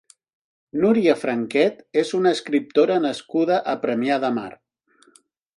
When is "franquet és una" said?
1.23-2.33